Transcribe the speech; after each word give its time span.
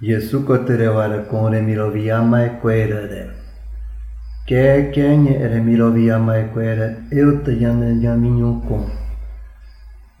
Jesuko 0.00 0.64
terevara 0.64 1.26
con 1.26 1.50
remiloviyama 1.50 2.44
e 2.44 2.50
cuerere. 2.60 3.30
Que 4.46 4.92
kenye 4.94 5.48
remiloviyama 5.48 6.38
e 6.38 6.44
cuerere, 6.52 6.96
eu 7.10 7.42
te 7.42 7.58
yane 7.58 8.00
yaminyo 8.00 8.62
con. 8.68 8.86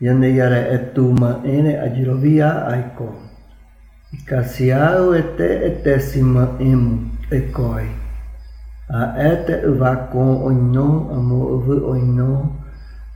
Yane 0.00 0.34
yara 0.34 0.66
etuma 0.74 1.42
ene 1.44 1.78
ajirovia 1.78 2.66
aiko. 2.66 3.14
Ikasiao 4.12 5.14
ete 5.14 5.66
etesima 5.66 6.58
emu 6.58 6.98
ekoi. 7.30 7.86
A 8.90 9.14
ete 9.14 9.62
uvakon 9.64 10.42
oinon 10.42 11.06
amo 11.14 11.54
uvu 11.54 11.86
oinon. 11.86 12.50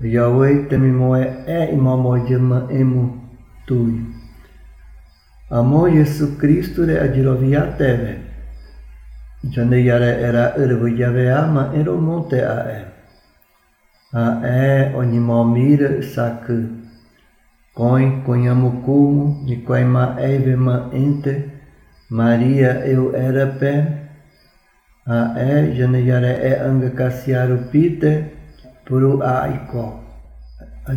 Yahweh 0.01 0.69
temimoe 0.69 1.27
e 1.47 1.73
imamo 1.75 2.17
yema 2.19 2.69
emu 2.71 3.19
tuyo. 3.67 4.22
Amo 5.53 5.85
ajirovia 5.85 7.77
teve. 7.77 8.17
Jane 9.45 9.83
yare 9.85 10.21
era 10.23 10.55
urvu 10.57 10.89
yave 10.97 11.31
ama 11.31 11.73
ero 11.75 11.99
monte 12.01 12.41
a 12.43 12.71
e. 12.71 12.85
A 14.15 14.41
e 14.47 14.95
oni 14.95 15.19
momire 15.19 16.01
saku. 16.03 16.69
Coin 17.75 18.23
ma 19.85 20.17
eve 20.19 20.57
ma 20.57 20.89
ente. 20.91 21.51
Maria 22.09 22.87
eu 22.87 23.15
era 23.15 23.47
pe. 23.47 23.87
A 25.07 25.35
e 25.37 25.75
jane 25.77 26.01
yare 26.01 26.41
e 26.41 26.55
anga 26.65 26.91
kasiaru 26.91 27.69
pite. 27.71 28.33
Puru 28.87 29.21
a 29.21 29.49
iko. 29.49 30.01
A 30.87 30.95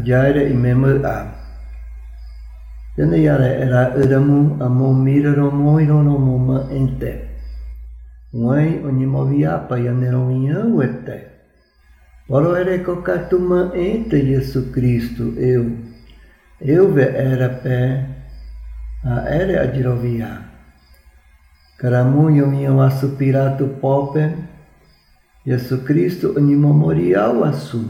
jare 2.97 3.07
imemu 3.07 3.23
a. 3.23 3.25
Tēnei 3.25 3.29
ara 3.29 3.47
era 3.47 3.97
iramu 3.97 4.61
a 4.61 4.67
mō 4.67 5.03
mira 5.03 5.33
ro 5.35 5.51
mō 5.51 5.83
i 5.83 5.85
rono 5.85 6.17
mō 6.17 6.45
ma 6.45 6.67
ente. 6.71 7.29
Ngai 8.33 8.83
o 8.83 8.91
ni 8.91 9.05
mawi 9.05 9.45
apa 9.45 9.77
i 9.77 9.87
ane 9.87 10.11
rongi 10.11 10.51
au 10.55 10.81
e 10.81 10.87
te. 11.05 11.23
Waro 12.29 12.55
ere 12.55 12.83
ko 12.83 12.95
katu 13.01 13.39
ma 13.39 13.71
e 13.73 14.09
te 14.09 14.17
Yesu 14.17 14.71
Kristu 14.71 15.37
eu. 15.37 15.77
Eu 16.59 16.93
ve 16.93 17.03
era 17.03 17.49
pe 17.49 18.05
a 19.03 19.29
ere 19.29 19.59
a 19.59 19.67
jirovia. 19.73 20.41
Karamu 21.77 22.35
yo 22.35 22.47
mi 22.47 22.67
o 22.67 22.81
asu 22.81 23.17
piratu 23.17 23.79
pope. 23.81 24.33
Yesu 25.45 25.85
Kristu 25.85 26.33
o 26.35 26.39
ni 26.39 26.55
momori 26.55 27.15
au 27.15 27.43
asu. 27.43 27.83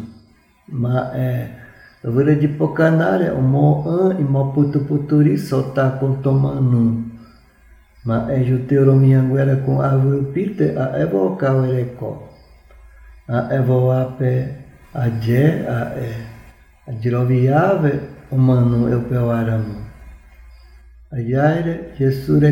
Ma 0.68 1.12
e 1.16 1.65
Vira 2.08 2.36
de 2.36 2.48
pocanare 2.48 3.32
o 3.32 3.42
mo 3.42 3.82
an 3.90 4.20
i 4.20 4.24
mo 4.24 4.54
putu 4.54 4.86
puturi 4.86 5.40
sota 5.40 5.98
com 6.00 6.22
tomanu. 6.22 7.02
Ma 8.06 8.30
e 8.30 8.44
jutero 8.44 8.94
mianguera 8.94 9.56
com 9.66 9.82
avru 9.82 10.30
pite 10.32 10.78
a 10.78 11.02
evo 11.02 11.36
kawereko. 11.36 12.30
A 13.28 13.50
evo 13.56 13.90
ape 13.90 14.54
a 14.94 15.10
je 15.20 15.66
a 15.66 15.98
e. 15.98 16.14
A 16.88 16.92
jiroviave 17.02 18.00
o 18.30 18.38
manu 18.38 18.88
eu 18.88 19.02
pewaramu. 19.10 19.82
A 21.12 21.18
jaire 21.18 21.90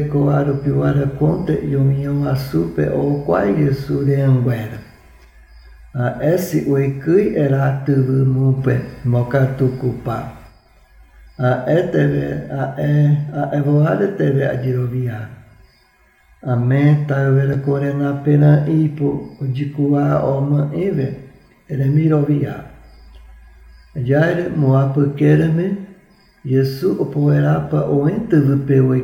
koaru 0.09 0.64
piwara 0.64 1.06
conte 1.20 1.62
yo 1.62 1.81
mian 1.81 2.26
asupe 2.26 2.90
o 2.90 3.24
quai 3.24 3.54
jesure 3.54 4.20
anguera 4.24 4.92
a 5.94 6.17
esi 6.22 6.66
oi 6.69 6.99
kui 7.03 7.36
era 7.38 7.83
tuvu 7.86 8.25
mupe 8.25 8.81
moka 9.05 9.45
tukupa. 9.58 10.17
A 11.38 11.52
e 11.69 11.80
a 12.50 12.63
e 12.77 13.17
a 13.33 13.50
evoare 13.58 14.16
teve 14.17 14.44
a 14.47 14.55
jirovia. 14.58 15.30
A 16.41 16.55
me 16.55 17.05
tau 17.08 17.33
vera 17.33 17.58
kore 17.58 17.94
na 17.94 18.13
pena 18.23 18.66
ipu 18.67 19.38
o 19.39 19.45
jikua 19.45 20.23
o 20.25 20.41
ma 20.41 20.69
eve 20.73 21.30
ere 21.69 21.85
mirovia. 21.85 22.66
A 23.95 24.00
jaire 24.00 24.50
mo 24.50 24.75
apu 24.75 25.13
kereme 25.16 25.78
Yesu 26.44 26.97
o 27.00 27.06
poerapa 27.06 27.85
o 27.85 28.09
entuvu 28.09 28.66
pe 28.66 28.79
oi 28.79 29.01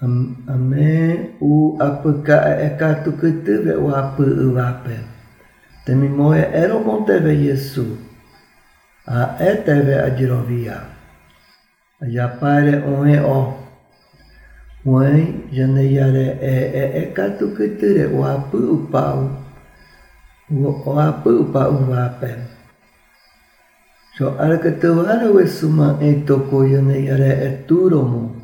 kuu 0.00 0.36
a 0.46 0.54
me 0.56 1.34
u 1.40 1.76
apa 1.80 2.22
ka 2.22 2.38
e 2.54 2.70
ka 2.78 3.02
tu 3.04 3.12
ke 3.18 3.42
te 3.44 3.54
ve 3.64 3.74
u 3.74 3.90
apa 3.90 4.22
u 4.22 4.54
ape. 4.58 4.96
Te 5.84 5.94
mi 5.94 6.08
moe 6.08 6.38
ero 6.38 6.78
mon 6.78 7.04
te 7.06 7.18
ve 7.18 7.34
Yesu. 7.34 7.98
A 9.06 9.36
e 9.40 9.62
te 9.64 9.74
ve 9.82 9.98
a 9.98 10.08
jirovia. 10.16 10.78
A 12.02 12.06
ya 12.06 12.28
pare 12.40 12.82
o 12.86 13.06
e 13.06 13.18
o. 13.18 13.54
Uai, 14.86 15.50
jane 15.50 15.84
yare 15.90 16.38
e 16.40 16.56
e 16.82 16.84
e 17.02 17.04
ka 17.12 17.34
tu 17.38 17.50
ke 17.56 17.76
te 17.78 17.92
re 17.92 18.06
u 18.06 18.22
apa 18.22 18.56
u 18.56 18.86
pau. 18.92 19.18
U 20.50 20.98
apa 20.98 21.30
u 21.30 21.44
pau 21.52 21.74
u 21.74 21.92
ape. 21.92 22.38
So 24.16 24.38
ara 24.38 24.58
ka 24.58 24.70
te 24.70 24.88
wara 24.88 25.26
we 25.34 25.46
suma 25.46 25.98
e 26.00 26.22
toko 26.22 26.62
yane 26.62 27.02
yare 27.02 27.30
e 27.46 27.50
turo 27.66 28.37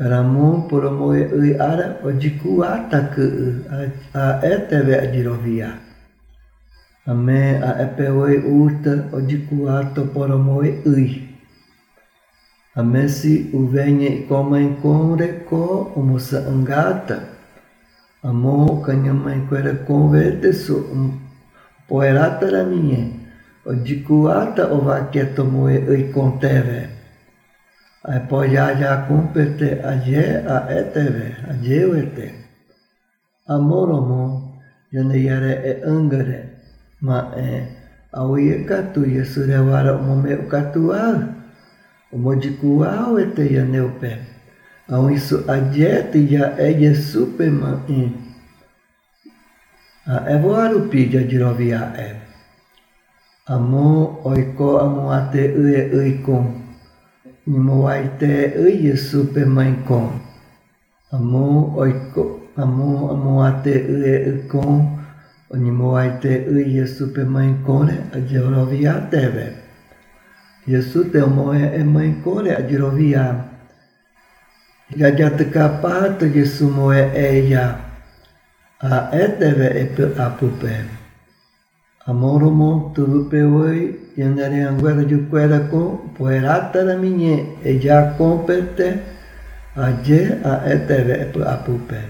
mo. 0.00 0.66
Karamu 0.66 0.68
puro 0.68 1.14
e 1.14 1.56
ara 1.58 1.98
o 2.02 2.12
jiku 2.12 2.64
ata 2.64 3.10
ke 3.14 3.22
a 4.14 4.40
e 4.42 4.66
te 4.68 4.80
ve 4.82 5.62
a 7.06 7.14
me 7.14 7.60
e 7.60 8.08
oi 8.08 8.36
uta 8.38 9.08
o 9.12 9.20
jiku 9.20 9.68
ato 9.68 10.04
puro 10.04 10.38
moe 10.38 10.82
ui. 10.86 11.28
A 12.76 12.82
mesi 12.82 13.50
u 13.52 13.66
venye 13.66 14.06
i 14.06 14.26
koma 14.28 14.58
kore 14.82 15.44
ko 15.48 15.92
o 15.96 16.02
musa 16.02 16.46
angata. 16.48 17.20
A 18.22 18.32
mo 18.32 18.82
kanyama 18.82 19.34
i 19.34 19.40
kwere 19.48 19.84
konvete 19.86 20.52
su 20.52 20.84
poerata 21.88 22.50
la 22.50 22.64
minye. 22.64 23.12
O 23.66 23.74
jiku 23.74 24.28
ata 24.28 24.70
o 24.72 24.80
vaketo 24.80 25.44
moe 25.44 25.78
ui 25.88 26.12
po 28.28 28.44
ya 28.44 28.72
ya 28.80 29.04
kumpete 29.04 29.84
aye 29.84 30.40
a 30.48 30.72
eteve 30.72 31.36
aye 31.52 31.84
wete 31.84 32.32
amoro 33.46 34.00
mo 34.00 34.22
yane 34.92 35.18
yare 35.20 35.52
e 35.60 35.72
angare 35.84 36.38
ma 37.00 37.32
e 37.36 37.68
au 38.12 38.38
ye 38.38 38.64
katu 38.64 39.04
ye 39.04 39.24
sure 39.24 39.58
wara 39.60 40.00
mo 40.00 40.16
me 40.16 40.32
katu 40.48 40.92
a 40.96 41.36
o 42.12 42.16
mo 42.16 42.34
jiku 42.40 42.80
a 42.84 43.12
wete 43.12 43.44
yane 43.52 43.80
upe 43.80 44.40
au 44.88 45.10
isu 45.10 45.44
aye 45.46 46.10
ti 46.10 46.34
ya 46.34 46.56
e 46.58 46.72
ye 46.80 46.94
supe 46.94 47.46
ma 47.50 47.84
e. 47.88 48.10
A 50.06 50.26
e 50.34 50.36
voaru 50.42 50.88
pi 50.90 51.06
ja 51.06 51.22
jirovia 51.22 51.92
e. 51.94 52.08
Amo 53.46 54.18
oiko 54.24 54.80
amo 54.80 55.12
ate 55.12 55.54
ue 55.54 55.90
ui 55.94 56.18
kong 57.50 57.58
ni 57.58 57.58
mo 57.58 57.82
wai 57.82 58.08
te 58.18 58.54
ui 58.58 58.86
Yesu 58.86 59.32
pe 59.34 59.44
mai 59.44 59.74
kon. 59.86 60.20
Amo 61.12 61.74
oiko, 61.76 62.40
amo 62.56 63.10
amo 63.10 63.42
ate 63.42 63.74
ui 63.88 64.06
e 64.06 64.46
kon, 64.46 64.98
o 65.50 65.56
ni 65.56 65.70
mo 65.70 65.92
wai 65.92 66.18
te 66.20 66.46
ui 66.46 66.76
Yesu 66.76 67.12
pe 67.12 67.24
mai 67.24 67.54
kone 67.66 68.10
a 68.12 68.18
jirovia 68.18 69.10
teve. 69.10 69.54
Yesu 70.66 71.10
te 71.10 71.18
moe 71.26 71.74
e 71.74 71.82
mai 71.82 72.20
kore 72.22 72.54
a 72.54 72.62
jirovia. 72.62 73.48
Ia 74.96 75.10
jata 75.10 75.44
ka 75.50 75.80
pata 75.82 76.26
Yesu 76.26 76.68
moe 76.68 77.10
e 77.14 77.48
ia. 77.48 77.78
A 78.82 79.10
e 79.12 79.28
teve 79.38 79.68
e 79.74 79.84
pe 79.86 80.14
apupe. 80.16 80.99
Amoromo 82.06 82.92
turupe 82.94 83.42
oi 83.44 83.92
yandare 84.16 84.64
anguera 84.64 85.04
juquera 85.04 85.68
ko 85.68 86.00
poerata 86.16 86.80
la 86.82 86.96
minye 86.96 87.60
e 87.62 87.78
ja 87.78 88.16
compete 88.16 89.04
a 89.76 89.92
je 90.00 90.40
a 90.42 90.64
eteve 90.64 91.20
e 91.20 91.26
pu 91.28 91.40
apupe. 91.44 92.00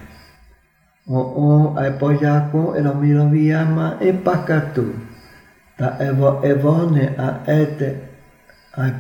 O 1.11 1.19
o 1.19 1.75
a 1.75 1.87
e 1.91 1.93
poja 1.99 2.49
ko 2.53 2.75
e 2.79 2.81
la 2.83 2.95
miro 2.95 3.27
viama 3.35 3.99
e 3.99 4.13
pakatu. 4.15 4.95
Ta 5.77 5.99
evo 5.99 6.39
evone 6.45 7.15
a 7.19 7.43
ete 7.47 7.91
a 8.79 8.87
e 8.87 8.95